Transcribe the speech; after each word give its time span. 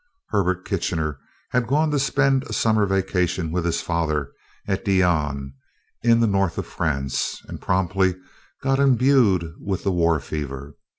Herbert 0.31 0.65
Kitchener 0.65 1.19
had 1.51 1.67
gone 1.67 1.91
to 1.91 1.99
spend 1.99 2.41
a 2.45 2.53
summer 2.53 2.87
vacation 2.87 3.51
with 3.51 3.65
his 3.65 3.81
father, 3.83 4.31
at 4.67 4.83
Dinan 4.83 5.53
in 6.01 6.19
the 6.21 6.25
north 6.25 6.57
of 6.57 6.65
France, 6.65 7.39
and 7.47 7.61
promptly 7.61 8.15
got 8.63 8.79
imbued 8.79 9.53
with 9.59 9.83
the 9.83 9.91
war 9.91 10.19
fever. 10.19 10.73